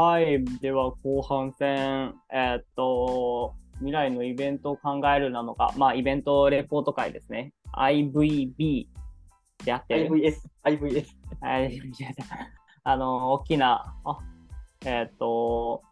[0.00, 0.44] はい。
[0.60, 7.52] では、後半戦、えー、っと、未来のイベントを考えるなのか、まあ、イベントレポート会ですね。
[7.76, 8.86] IVB
[9.64, 11.06] であってる ?IVS、IVS。
[12.84, 14.18] あの、大きな、あ
[14.86, 15.82] えっ、と、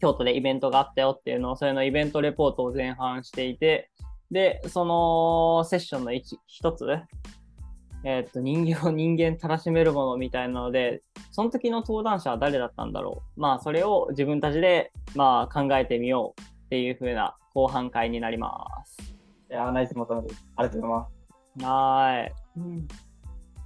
[0.00, 3.90] 京都でイベントがあったよっていうのを、それのイベントレポートを前半していて、
[4.30, 6.86] で、そのセッションの一つ、
[8.04, 11.02] えっ、と、人間を人間たらしめるものみたいなので、
[11.32, 13.40] その時の登壇者は誰だったんだろう。
[13.40, 19.14] まあ、それを自分たちで、まあ、考えてみようっていう風な後半会になります。
[19.50, 20.46] いやナイスまとめです。
[20.56, 21.64] ありがとうございます。
[21.64, 22.34] はい。
[22.58, 22.88] うん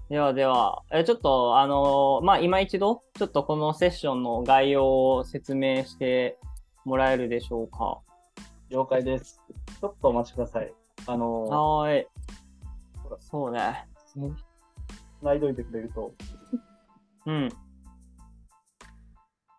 [0.09, 6.39] ではでは、えちょっと、あのー、まあ、今一度、ちょっとこのセッションの概要を説明して
[6.85, 7.99] もらえるでしょうか。
[8.69, 9.41] 了解です。
[9.81, 10.71] ちょっとお待ちください。
[11.07, 12.07] あのー、はい。
[13.21, 13.87] そうね。
[14.13, 16.15] 繋いどいてくれると。
[17.27, 17.49] うん。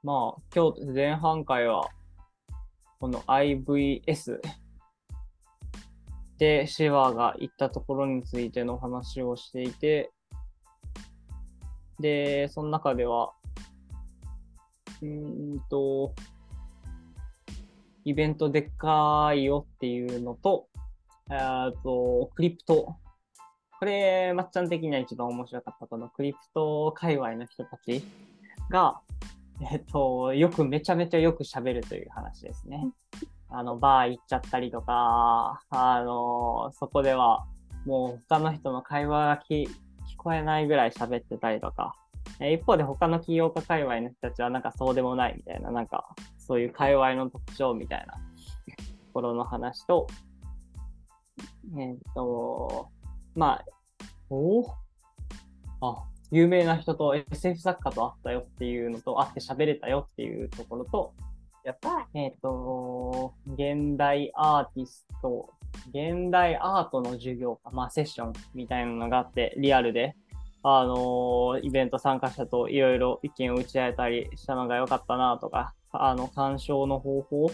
[0.03, 1.89] まあ、今日前半回は、
[2.99, 4.39] この IVS
[6.37, 10.11] でシェワーが行ったところについての話をしていて、
[11.99, 13.33] で、その中では、
[15.01, 16.13] うんと、
[18.05, 20.67] イベントでっかいよっていうのと、
[21.31, 22.97] えっと、クリプト。
[23.83, 28.01] これ、まっちゃん的には一番面白かった、このクリプト界隈の人たち
[28.69, 29.01] が、
[29.73, 32.87] えっと、よく、めちゃめちゃよく喋るという話ですね。
[33.49, 37.45] あの、バー行っちゃったりとか、あの、そこでは、
[37.85, 39.67] もう他の人の会話が聞
[40.15, 41.93] こえないぐらい喋ってたりとか、
[42.39, 48.21] え一方で他の起業家界隈の人たちはなんかそうでもないみたいな、なんかそういう界隈の特徴みたいな と
[49.13, 50.07] ころの話と、
[51.77, 52.87] えっ、と、
[53.35, 53.65] まあ、
[54.33, 54.75] おお
[55.81, 61.13] あ、有名な人と SF 作家と会ったよっていうのと、会って喋れたよっていうところと、
[61.63, 65.49] やっぱ、えっ、ー、と、現代アーティスト
[65.89, 70.15] 現代アートの授業か、まあセッションみたいなのがあって、リアルで、
[70.65, 77.51] あのイベント参加者といろいろ意見を打ち合えたりしたのが良かったなとか、あの、鑑賞の方法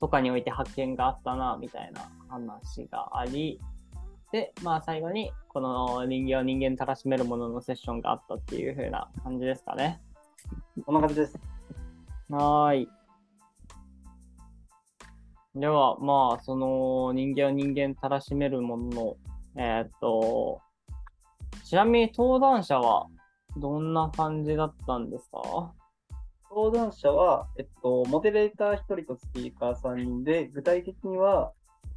[0.00, 3.60] とかにおいて発見があったな、みたいな話があり、
[4.32, 10.00] で、まあ最後に、この人間を人間たらしめるもののセッションがあったっていう風な感じですかね。
[10.86, 11.38] こんな感じです。
[12.28, 12.88] はい。
[15.56, 19.16] では、まあ、その人間を人間たらしめるものの、
[19.56, 20.60] えー、っと、
[21.64, 23.08] ちなみに登壇者は
[23.56, 25.72] どんな感じだったんですか？
[26.50, 31.52] 登壇者は、えっと、モデレーター1人とスピーカー3人で、具体的には、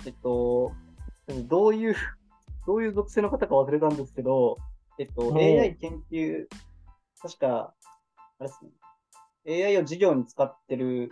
[0.06, 0.72] えっと、
[1.48, 1.96] どういう、
[2.66, 4.58] どういう属性の方か忘れたんですけど、
[5.00, 6.46] えっと、AI 研究、
[7.22, 7.74] 確か、
[8.40, 8.60] あれです
[9.46, 11.12] ね、AI を授業に使ってる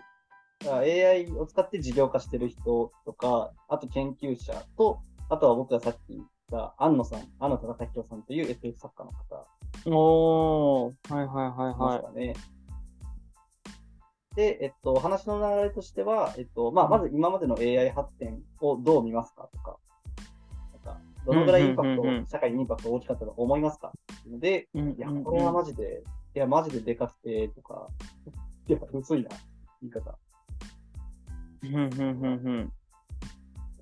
[0.70, 9.48] AI を使って事業化してる人とか、あと研究者と、あとは僕がさっき言った安野さん、安野高弘さんという SF 作家の方。
[9.90, 12.16] おー、はいはいはいはい。
[12.28, 12.34] ね、
[14.36, 19.78] で、えっと、話の流れとしては、えっと、まあ、まず今までの AI 発展をどう見ますかとか
[21.26, 23.92] どのぐらいインパクト、社会にインパクト大きかったと思いますか？
[24.30, 26.04] ので、いや、これはマジで、
[26.36, 27.88] いや、マジででかくて、とか、
[28.68, 29.30] いや、薄いな、
[29.82, 30.18] 言い方。
[31.62, 32.74] ふんふんふんふん。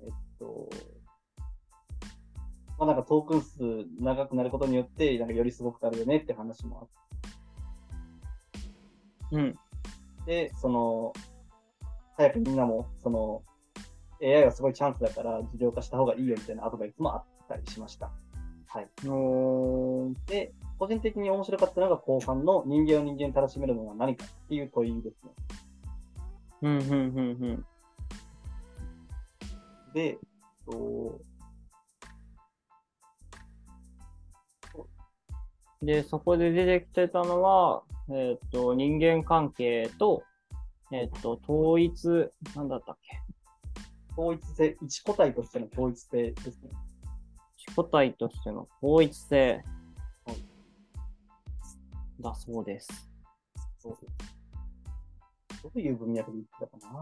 [0.02, 0.68] えっと、
[2.78, 3.58] まあなんかトークン数
[4.00, 6.88] 長くなることによって、なんかよりすごくなるよねって話もあっ
[9.30, 9.36] て。
[9.36, 9.58] うん。
[10.26, 11.12] で、その、
[12.16, 13.42] 早くみんなも、その、
[14.22, 18.10] AI はすごいチャンスだから自動化した方がいいよみたいなアドバイスもあったりしました。
[18.68, 18.88] はい。
[20.26, 25.30] で、個人的に面白かったのが後半の人間を人間にたらしめるのは何かっていう問いですね。
[26.62, 27.66] うん、うん、うん、うん。
[29.92, 30.18] で、
[30.66, 31.20] と、
[35.82, 40.22] で、そこで出てきてたのは、えっ、ー、と、人間関係と、
[40.92, 43.20] えっ、ー、と、統一、なんだったっけ？
[44.16, 46.70] 統一性、一個体としての統一性ですね。
[47.70, 49.62] 一個体としての統一性。
[50.26, 50.36] はい、
[52.20, 53.08] だそうです。
[53.78, 54.08] そうで
[55.54, 55.62] す。
[55.62, 57.00] どういう文脈で言ってたかな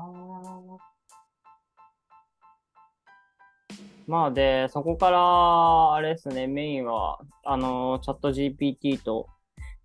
[4.06, 9.28] まあで、そこから、あれですね、メインは、あの、チャット GPT と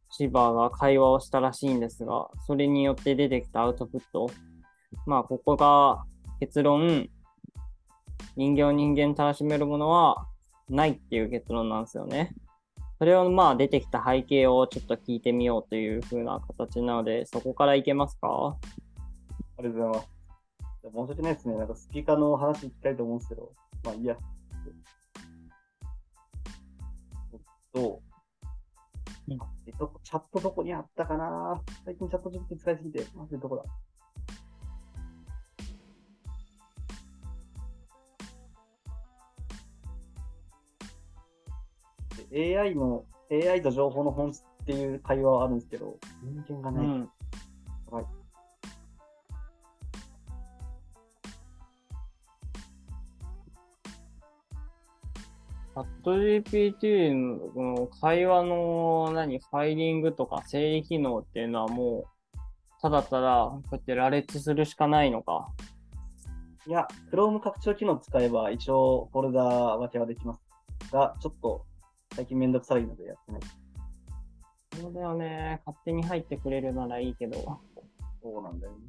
[0.10, 4.30] シバが会話をしたらしいんですが、それによって出てきたアウトプット。
[5.06, 6.04] まあ、ここが
[6.40, 7.10] 結論、
[8.36, 10.28] 人間を人間たらしめるものは
[10.70, 12.34] ないっていう結論なんですよね。
[13.00, 18.58] それをまあ出てきた背景をちょっと聞いてみようという風な形なので、そこからいけますか？
[19.58, 20.10] ありがとうございます。
[20.84, 21.56] 申し訳ないですね。
[21.56, 23.52] なんかスピーカーの話聞きたいと思うんですけど、
[23.84, 24.18] まあいいや。
[27.34, 27.40] えっ
[27.74, 28.02] と、
[29.28, 31.62] うんえっと、チャットどこにあったかな？
[31.86, 33.64] 最近チャット GPT 使いすぎて、マジでどこだ
[42.36, 45.98] AI の、AI と情報の本質っていう会話はあるんですけど、
[46.48, 47.00] 人間がね、うん。
[47.02, 47.08] や
[47.92, 48.06] ばい。
[55.74, 57.14] チャット GPT
[57.56, 62.06] の会話の何、ファイリングとか整理機能っていうのはも
[62.36, 62.40] う、
[62.82, 65.48] ただただ、こうやって羅列するしかないのか。
[66.66, 69.44] いや、Chrome 拡張機能使えば一応フォルダ
[69.78, 71.66] 分けはできますが、ちょっと
[72.16, 73.42] 最近めんどくさいのでやってない。
[74.80, 75.62] そうだよね。
[75.66, 77.60] 勝手に入ってくれるならいいけど。
[78.22, 78.80] そうなんだよね。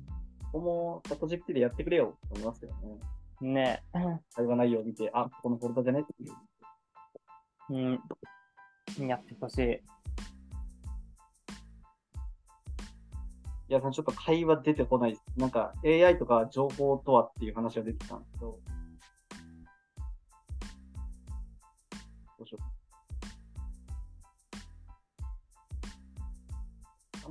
[0.52, 2.98] ここもチャット GPT でやってくれよと思いますけどね。
[3.40, 3.82] ね。
[4.34, 8.00] 会話内容を見て、あ、このフォルダじゃねっていう。
[9.00, 9.08] うん。
[9.08, 9.82] やってほしい。
[13.66, 15.24] いや、ちょっと会話出てこないです。
[15.36, 18.58] なんか AI とか情報とはっていう話が出てきたんですけど。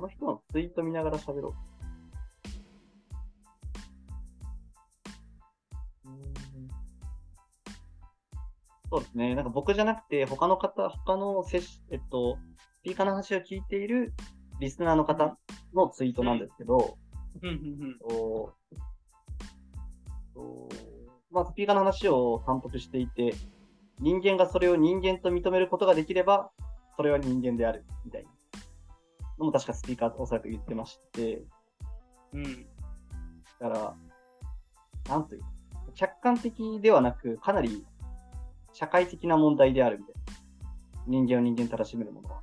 [0.04, 1.52] の人のツイート見ながら喋ろう。
[8.90, 9.34] そうですね。
[9.34, 12.38] なんか僕じゃなくて、他の方、他のセッシえっと、
[12.80, 14.14] スピーカーの話を聞いている
[14.60, 15.36] リスナーの方
[15.72, 16.96] のツイートなんですけど、
[21.30, 23.34] まあ、スピーカーの話を反復していて、
[23.98, 26.52] 人間がそれを人間と認めることができれば、
[26.96, 28.30] それは人間である、みたいな
[29.38, 31.42] のも確かスピーカーおそらく言ってまして、
[32.32, 32.46] うん。
[32.46, 32.66] うん。
[33.60, 33.94] だから、
[35.08, 35.46] なんというか、
[35.94, 37.84] 客観的ではなく、かなり
[38.72, 40.20] 社会的な問題であるみたいな。
[41.06, 42.40] 人間を人間たらしめるものは。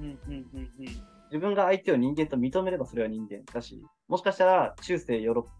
[0.00, 0.68] うんうんうんうん。
[1.30, 5.50] 自分が相手を人間と認めればそれは人間だし、もしかしたら中世ヨーロッパ、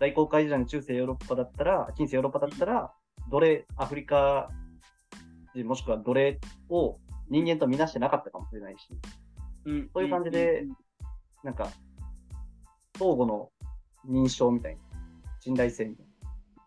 [0.00, 2.92] 大航海時代の中世ヨーロッパだったら、近世ヨーロッパだったら、
[3.30, 4.50] 奴隷、アフリカ
[5.54, 6.98] 人もしくは奴隷を
[7.30, 9.23] 人間とみなしてなかったかもしれないし、うん
[9.64, 9.70] そ
[10.00, 10.66] ういう感じで
[11.42, 11.70] なんか、
[12.98, 13.50] 相互の
[14.06, 14.82] 認証みたいな、
[15.40, 16.06] 信頼性みたい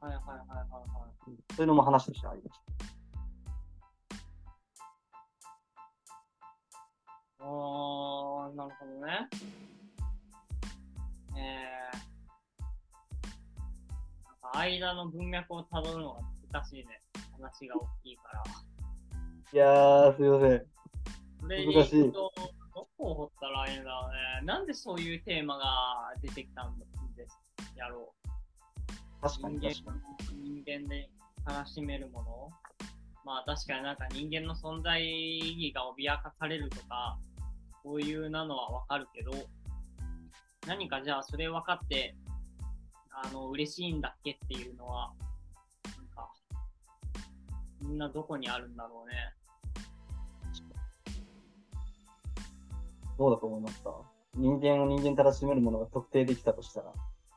[0.01, 0.75] な、はいはいはいはいは
[1.27, 1.31] い。
[1.55, 2.67] そういうのも話としてありました。
[7.43, 9.27] おー、なるほどね。
[11.37, 11.97] えー、
[14.25, 16.21] なんか間の文脈をたどるのが
[16.51, 17.01] 難しいね。
[17.37, 18.43] 話が大きいから。
[19.53, 20.65] いやー、すいません。
[21.47, 22.11] 難しい
[22.99, 24.45] どどこを掘ったらいいんだろうね。
[24.45, 26.77] なんでそういうテーマが出てきたん
[27.15, 27.37] です
[27.75, 28.13] やろ
[29.21, 29.51] 確う。
[29.51, 29.91] 人間かに確か
[30.33, 30.63] に。
[30.63, 31.09] 人間で
[31.47, 32.49] 悲しめるもの
[33.23, 37.17] まあ確かになんか人間の存在意義が脅かされるとか、
[37.83, 39.31] そういうなのはわかるけど、
[40.65, 42.15] 何かじゃあそれ分かって、
[43.11, 45.11] あの、嬉しいんだっけっていうのは、
[45.97, 46.31] なんか、
[47.81, 49.15] みんなどこにあるんだろうね。
[53.17, 54.01] どうだと思いますか？
[54.35, 56.93] 人間を人間たらしめるものが特定できたとしたら、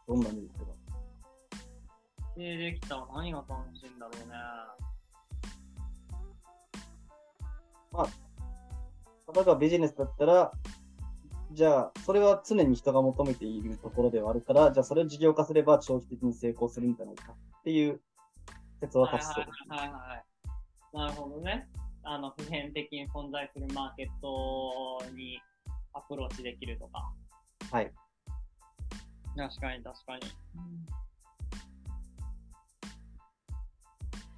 [0.06, 0.72] どんなメリットが
[2.36, 4.34] で、できたら何が楽しいんだろうね。
[9.34, 10.52] 例えばビジネスだったら、
[11.52, 18.00] じゃあ、それは常に人が求めているところではあるから、じゃあそれを事業化すれば長期的に成功するんじゃないかっていう
[18.80, 19.68] 説ははい立ちそうです。
[19.68, 20.24] はいはいはい。
[20.92, 21.68] なるほどね。
[22.02, 25.40] あの、普遍的に存在するマーケットに
[25.92, 27.12] アプローチできるとか。
[27.70, 27.92] はい。
[29.36, 30.22] 確かに確かに。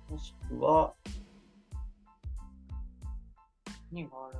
[0.08, 0.94] もしくは、
[3.90, 4.38] 何がある？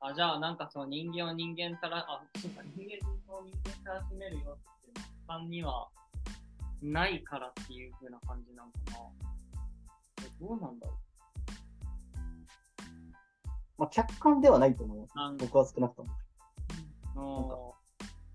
[0.00, 4.94] あ、じゃあなんかその人間を人間たら、あ、そうか、人間を人間たらしめるよっていう
[5.28, 5.88] のは、一般には
[6.82, 8.98] ないからっていう風な感じなのかな。
[10.24, 10.98] えどうなんだろ
[13.78, 15.12] まあ、客観ではないと思います。
[15.38, 16.04] 僕は少なくと
[17.14, 17.74] も。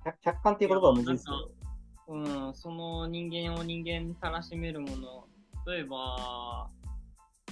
[0.03, 5.27] 客客観っていう言葉はむずいですけど、うん、その人間を人間たらしめるもの、
[5.65, 6.69] 例えば、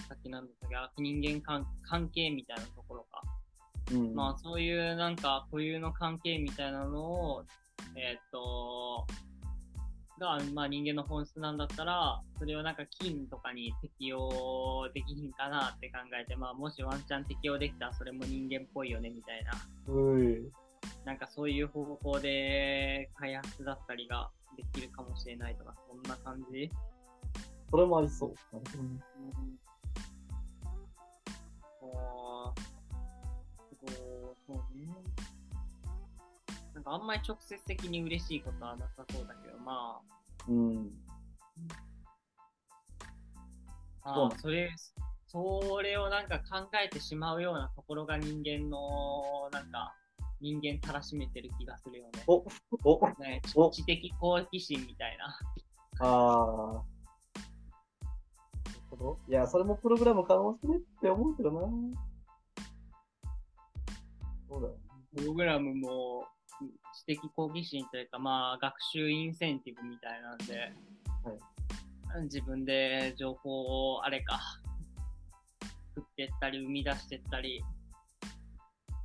[0.08, 3.22] さっきなんだったっけあ、人間関関係みたいなところか。
[3.94, 4.16] うん。
[4.16, 7.46] まあそういうなんか固有の関係みたいなのを、
[7.96, 9.08] えーっと、
[10.22, 19.52] が、まあ、人間の本質なんだったら、それをなんか菌とかに適用できひんかなって考えて、まあ、もしワンチャン適用できたらそれも人間っぽいよねみたいな。
[21.06, 26.70] なんかそういう方向で開発だったりができるかもしれないとか、そんな感じ？
[27.72, 28.34] それもありそう。
[28.54, 29.02] うん
[34.48, 34.88] そうね。
[36.82, 40.00] なんかあんまり直接的に嬉しいことはなさそうだけど、ま
[40.48, 40.90] うん。
[44.02, 44.74] あ、ああそれ、
[45.28, 49.94] それをなんか考えてしまうようなところが人間の、なんか、
[50.40, 52.24] 人間たらしめてる気がするよね。
[52.26, 52.44] お、
[52.84, 55.38] お、ねお知的好奇心みたいな。
[56.00, 56.74] ああ。
[56.74, 56.82] な
[58.74, 59.20] るほど。
[59.28, 61.60] いや、それもプログラム可能するって思うけどな。
[64.50, 64.80] そうだよね。
[65.16, 66.26] プログラムも
[66.94, 70.74] 知的好奇心というか、まあ、学習インセンティブみたいなんで、
[72.24, 74.40] 自分で情報をあれか、
[75.96, 77.64] 作ってったり、生み出してったり、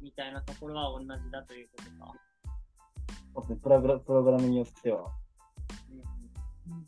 [0.00, 2.12] みたいなところは同じだということか。
[3.34, 5.10] そうですね、プログラプログラムによっては。
[6.68, 6.86] うん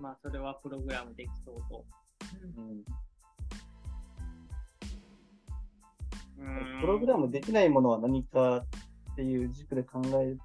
[0.00, 1.84] まあ、それはプログラムできそうと。
[2.56, 2.84] うんうん
[6.80, 8.64] プログラムできないものは何か
[9.16, 10.38] っていう軸で考える。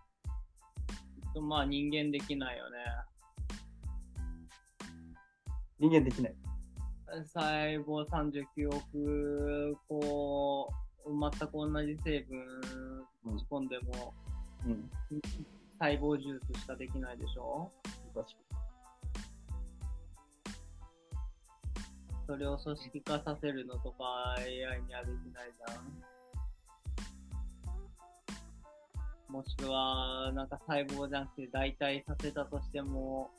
[1.41, 2.77] まあ、人間できないよね。
[5.77, 6.35] 人間できない。
[7.33, 10.69] 細胞39億個、
[11.05, 12.39] 全く同じ成分
[13.25, 14.13] うん打ち込んでも、
[14.65, 14.89] うん。
[15.77, 17.69] 細胞ジュースしかできないでしょ？
[18.13, 18.31] 確か
[22.25, 26.20] それを組織化させるのとか AI にはできないじゃん。
[29.31, 33.31] もしくは、なんか細胞じゃなくて代替させたとしても、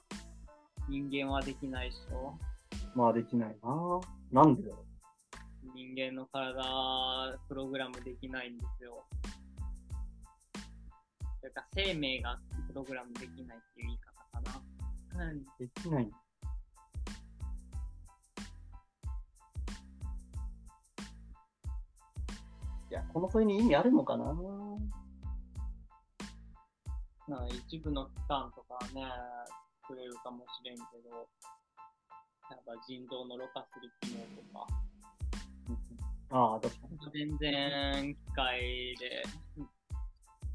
[0.89, 2.39] 人間はできないでしょ？
[2.73, 2.79] に。
[2.95, 4.01] まあできないな。
[4.33, 4.87] なんでだろ
[5.75, 9.05] 人間の体、プログラムできないんですよ。
[11.41, 14.41] それか生命がプログラムできないっていう言い方か
[15.19, 15.27] な。
[15.27, 15.39] うん。
[15.39, 15.45] う。
[15.59, 16.05] できない。
[16.05, 16.11] い
[22.95, 24.35] や、この問いに意味あるのかな？
[27.33, 29.11] まあ、一部の器官とかはね、
[29.81, 31.27] 作れるかもしれんけど、
[32.51, 34.67] やっぱ腎臓のろ過する機能とか、
[36.29, 37.27] ああ、確かに。
[37.27, 39.23] 全然機械で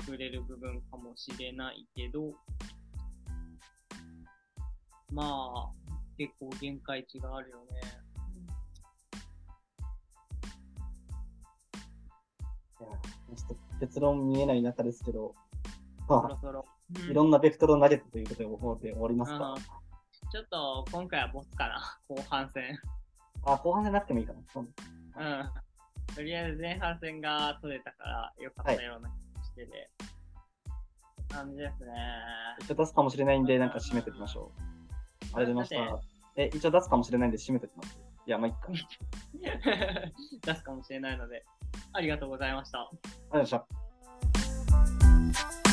[0.02, 2.36] 作れる部分かもしれないけど、
[5.12, 5.72] まあ、
[6.16, 7.82] 結構限界値があるよね。
[12.80, 12.90] いや、
[13.36, 15.47] ちょっと結論見えない中ですけど、ま
[16.08, 16.66] そろそろ。
[16.98, 19.54] あ、いろんなベクトルを投げたということで思って終わりますか？
[19.54, 19.88] うん
[20.30, 22.78] ちょっと今回はボスかな、 後半戦。
[23.46, 24.40] あ、後半じゃなくてもいいかな。
[24.52, 25.50] そううん。
[26.16, 29.90] とりあえず前半戦が取れたからよかったような気がしてて。
[31.30, 31.94] 感じですね。
[32.60, 34.62] 一応出すかもしれないんで、なんか締めておきましょう。
[35.34, 36.04] ありがとうございまし
[36.36, 36.42] た。
[36.42, 38.02] え、一応出すかもしれないんで締めておきます。
[38.26, 38.68] いや、まあ、いっか。
[38.70, 41.46] あり出すかもしれないので、
[41.94, 42.80] ありがとうございました。
[42.80, 43.00] がとう
[43.30, 43.50] ございまし
[45.62, 45.67] た。